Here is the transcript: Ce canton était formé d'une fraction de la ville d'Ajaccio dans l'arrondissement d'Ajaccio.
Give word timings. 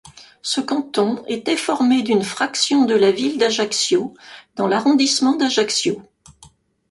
Ce 0.41 0.59
canton 0.61 1.23
était 1.27 1.55
formé 1.55 2.01
d'une 2.01 2.23
fraction 2.23 2.85
de 2.85 2.95
la 2.95 3.11
ville 3.11 3.37
d'Ajaccio 3.37 4.15
dans 4.55 4.65
l'arrondissement 4.67 5.35
d'Ajaccio. 5.35 6.01